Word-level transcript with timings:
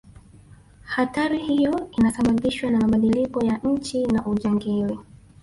hatari 0.83 1.37
hiyo 1.39 1.89
inasababishwa 1.97 2.71
na 2.71 2.79
mabadiliko 2.79 3.45
ya 3.45 3.57
nchi 3.57 4.05
na 4.07 4.25
ujangili 4.25 4.97